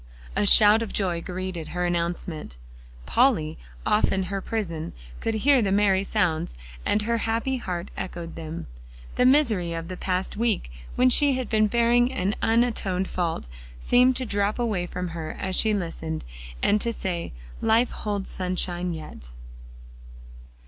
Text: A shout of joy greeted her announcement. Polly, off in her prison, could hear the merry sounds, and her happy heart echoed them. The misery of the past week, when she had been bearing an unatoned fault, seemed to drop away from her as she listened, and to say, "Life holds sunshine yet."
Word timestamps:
A 0.35 0.47
shout 0.47 0.81
of 0.81 0.93
joy 0.93 1.21
greeted 1.21 1.67
her 1.67 1.85
announcement. 1.85 2.57
Polly, 3.05 3.59
off 3.85 4.11
in 4.11 4.23
her 4.33 4.41
prison, 4.41 4.93
could 5.19 5.35
hear 5.35 5.61
the 5.61 5.71
merry 5.71 6.03
sounds, 6.03 6.57
and 6.83 7.03
her 7.03 7.19
happy 7.19 7.57
heart 7.57 7.89
echoed 7.95 8.33
them. 8.33 8.65
The 9.15 9.27
misery 9.27 9.73
of 9.73 9.89
the 9.89 9.97
past 9.97 10.35
week, 10.35 10.71
when 10.95 11.11
she 11.11 11.33
had 11.37 11.49
been 11.49 11.67
bearing 11.67 12.11
an 12.11 12.33
unatoned 12.41 13.09
fault, 13.11 13.47
seemed 13.79 14.15
to 14.15 14.25
drop 14.25 14.57
away 14.57 14.87
from 14.87 15.09
her 15.09 15.33
as 15.37 15.55
she 15.55 15.71
listened, 15.71 16.25
and 16.63 16.81
to 16.81 16.91
say, 16.91 17.31
"Life 17.61 17.91
holds 17.91 18.31
sunshine 18.31 18.95
yet." 18.95 19.29